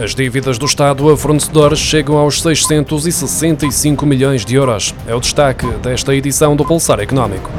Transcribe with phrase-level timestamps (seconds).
[0.00, 4.94] As dívidas do Estado a fornecedores chegam aos 665 milhões de euros.
[5.06, 7.50] É o destaque desta edição do Pulsar Económico.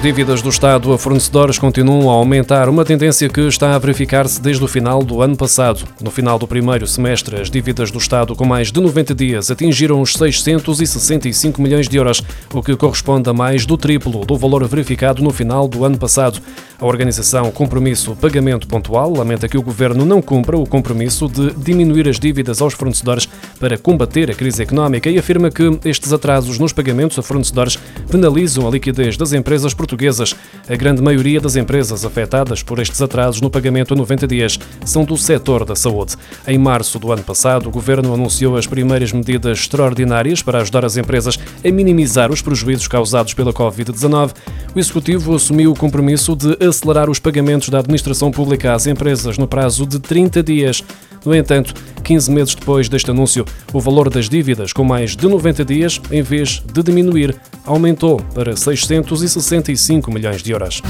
[0.00, 4.40] As dívidas do Estado a fornecedores continuam a aumentar, uma tendência que está a verificar-se
[4.40, 5.86] desde o final do ano passado.
[6.02, 10.00] No final do primeiro semestre, as dívidas do Estado com mais de 90 dias atingiram
[10.00, 15.22] os 665 milhões de euros, o que corresponde a mais do triplo do valor verificado
[15.22, 16.40] no final do ano passado.
[16.80, 22.08] A organização Compromisso Pagamento Pontual lamenta que o governo não cumpra o compromisso de diminuir
[22.08, 23.28] as dívidas aos fornecedores
[23.60, 27.78] para combater a crise económica e afirma que estes atrasos nos pagamentos a fornecedores
[28.10, 30.34] penalizam a liquidez das empresas portuguesas.
[30.66, 35.04] A grande maioria das empresas afetadas por estes atrasos no pagamento a 90 dias são
[35.04, 36.16] do setor da saúde.
[36.48, 40.96] Em março do ano passado, o governo anunciou as primeiras medidas extraordinárias para ajudar as
[40.96, 44.32] empresas a minimizar os prejuízos causados pela Covid-19.
[44.74, 49.46] O executivo assumiu o compromisso de acelerar os pagamentos da administração pública às empresas no
[49.46, 50.82] prazo de 30 dias.
[51.24, 55.64] No entanto, 15 meses depois deste anúncio, o valor das dívidas com mais de 90
[55.64, 60.82] dias, em vez de diminuir, aumentou para 665 milhões de euros.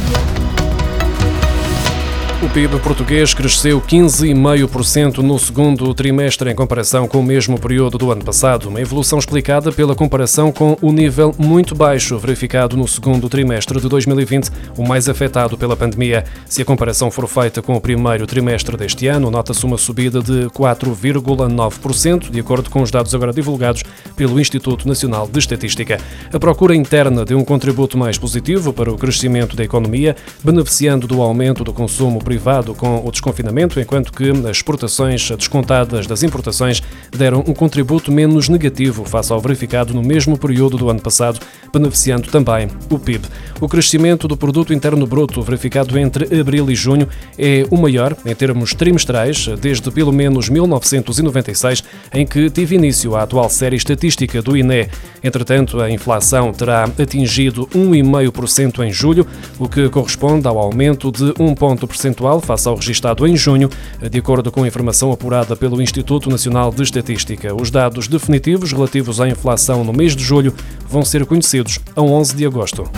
[2.50, 8.10] O PIB português cresceu 15,5% no segundo trimestre em comparação com o mesmo período do
[8.10, 13.28] ano passado, uma evolução explicada pela comparação com o nível muito baixo verificado no segundo
[13.28, 16.24] trimestre de 2020, o mais afetado pela pandemia.
[16.44, 20.46] Se a comparação for feita com o primeiro trimestre deste ano, nota-se uma subida de
[20.46, 23.84] 4,9%, de acordo com os dados agora divulgados
[24.16, 26.00] pelo Instituto Nacional de Estatística.
[26.32, 31.22] A procura interna deu um contributo mais positivo para o crescimento da economia, beneficiando do
[31.22, 32.39] aumento do consumo privado
[32.74, 39.04] com o desconfinamento, enquanto que as exportações descontadas das importações deram um contributo menos negativo
[39.04, 41.40] face ao verificado no mesmo período do ano passado,
[41.72, 43.26] beneficiando também o PIB.
[43.60, 48.34] O crescimento do produto interno bruto verificado entre abril e junho é o maior em
[48.34, 54.56] termos trimestrais desde pelo menos 1996, em que teve início a atual série estatística do
[54.56, 54.88] INE.
[55.22, 59.26] Entretanto, a inflação terá atingido 1,5% em julho,
[59.58, 63.68] o que corresponde ao aumento de 1 ponto percentual percentual face ao registado em junho,
[64.08, 67.54] de acordo com a informação apurada pelo Instituto Nacional de Estatística.
[67.54, 70.54] Os dados definitivos relativos à inflação no mês de julho
[70.88, 72.88] vão ser conhecidos a 11 de agosto.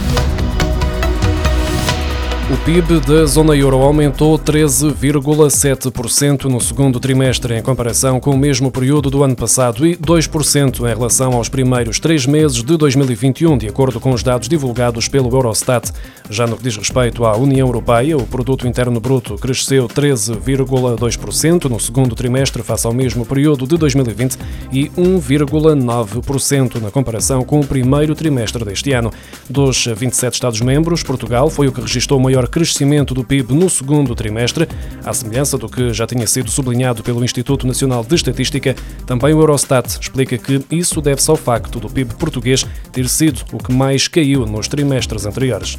[2.53, 8.71] O PIB da zona euro aumentou 13,7% no segundo trimestre em comparação com o mesmo
[8.71, 13.69] período do ano passado e 2% em relação aos primeiros três meses de 2021, de
[13.69, 15.91] acordo com os dados divulgados pelo Eurostat.
[16.29, 21.81] Já no que diz respeito à União Europeia, o produto interno bruto cresceu 13,2% no
[21.81, 24.37] segundo trimestre face ao mesmo período de 2020
[24.71, 29.11] e 1,9% na comparação com o primeiro trimestre deste ano.
[29.49, 34.15] Dos 27 Estados-membros, Portugal foi o que registrou maior maior crescimento do PIB no segundo
[34.15, 34.69] trimestre,
[35.05, 38.75] à semelhança do que já tinha sido sublinhado pelo Instituto Nacional de Estatística,
[39.07, 43.59] também o Eurostat explica que isso deve-se ao facto do PIB português ter sido o
[43.59, 45.79] que mais caiu nos trimestres anteriores.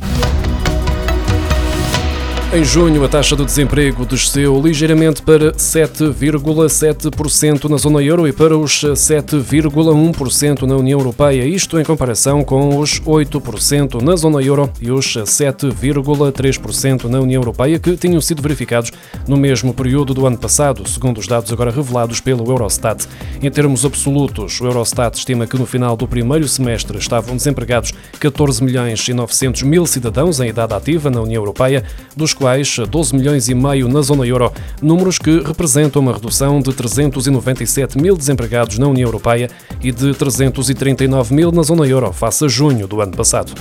[2.55, 8.55] Em junho, a taxa de desemprego desceu ligeiramente para 7,7% na zona euro e para
[8.55, 14.91] os 7,1% na União Europeia, isto em comparação com os 8% na zona euro e
[14.91, 18.91] os 7,3% na União Europeia, que tinham sido verificados
[19.27, 23.07] no mesmo período do ano passado, segundo os dados agora revelados pelo Eurostat.
[23.41, 28.63] Em termos absolutos, o Eurostat estima que no final do primeiro semestre estavam desempregados 14
[28.63, 31.83] milhões e 900 mil cidadãos em idade ativa na União Europeia,
[32.15, 36.73] dos quais 12 milhões e meio na zona euro, números que representam uma redução de
[36.73, 39.49] 397 mil desempregados na União Europeia
[39.81, 43.53] e de 339 mil na zona euro face a junho do ano passado.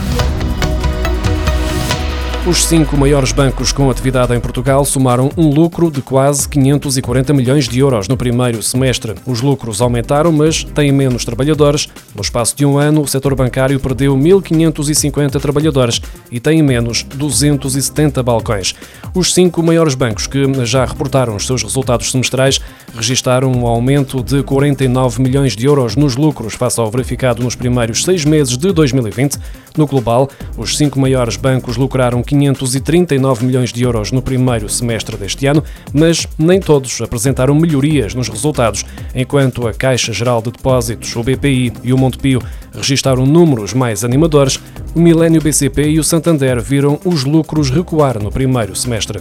[2.44, 7.68] Os cinco maiores bancos com atividade em Portugal somaram um lucro de quase 540 milhões
[7.68, 9.14] de euros no primeiro semestre.
[9.24, 11.88] Os lucros aumentaram, mas têm menos trabalhadores.
[12.12, 16.00] No espaço de um ano, o setor bancário perdeu 1.550 trabalhadores
[16.32, 18.74] e tem menos 270 balcões.
[19.14, 22.60] Os cinco maiores bancos que já reportaram os seus resultados semestrais
[22.92, 28.02] registaram um aumento de 49 milhões de euros nos lucros face ao verificado nos primeiros
[28.02, 29.38] seis meses de 2020.
[29.76, 35.46] No global, os cinco maiores bancos lucraram 539 milhões de euros no primeiro semestre deste
[35.46, 35.62] ano,
[35.92, 38.84] mas nem todos apresentaram melhorias nos resultados,
[39.14, 42.42] enquanto a Caixa Geral de Depósitos, o BPI e o Montepio
[42.74, 44.58] registaram números mais animadores,
[44.94, 49.20] o Milênio BCP e o Santander viram os lucros recuar no primeiro semestre.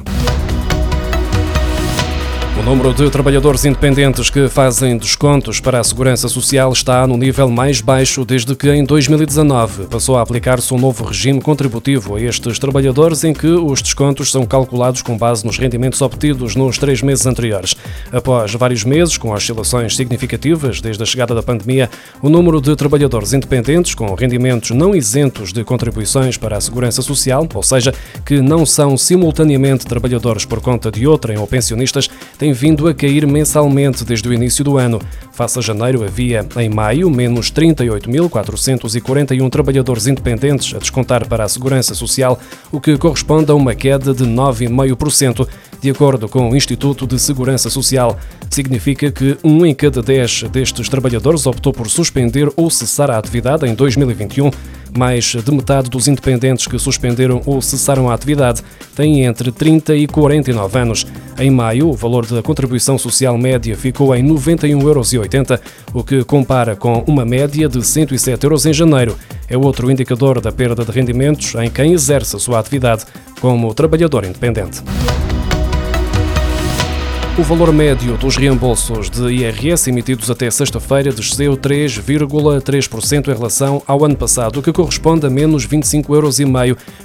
[2.61, 7.49] O número de trabalhadores independentes que fazem descontos para a segurança social está no nível
[7.49, 12.59] mais baixo desde que em 2019 passou a aplicar-se um novo regime contributivo a estes
[12.59, 17.25] trabalhadores em que os descontos são calculados com base nos rendimentos obtidos nos três meses
[17.25, 17.75] anteriores.
[18.11, 21.89] Após vários meses com oscilações significativas desde a chegada da pandemia,
[22.21, 27.49] o número de trabalhadores independentes com rendimentos não isentos de contribuições para a segurança social,
[27.51, 27.91] ou seja,
[28.23, 32.93] que não são simultaneamente trabalhadores por conta de outrem ou pensionistas, tem tem vindo a
[32.93, 34.99] cair mensalmente desde o início do ano.
[35.31, 41.95] Face a janeiro, havia, em maio, menos 38.441 trabalhadores independentes a descontar para a Segurança
[41.95, 42.37] Social,
[42.71, 45.47] o que corresponde a uma queda de 9,5%,
[45.79, 48.19] de acordo com o Instituto de Segurança Social.
[48.49, 53.65] Significa que um em cada dez destes trabalhadores optou por suspender ou cessar a atividade
[53.65, 54.51] em 2021
[54.97, 58.61] mais de metade dos independentes que suspenderam ou cessaram a atividade
[58.95, 61.07] têm entre 30 e 49 anos.
[61.39, 65.13] Em maio, o valor da contribuição social média ficou em 91,80 euros,
[65.93, 69.17] o que compara com uma média de 107 euros em janeiro.
[69.49, 73.05] É outro indicador da perda de rendimentos em quem exerce a sua atividade
[73.39, 74.81] como trabalhador independente.
[77.37, 84.03] O valor médio dos reembolsos de IRS emitidos até sexta-feira desceu 3,3% em relação ao
[84.03, 86.37] ano passado, o que corresponde a menos 25,5 euros,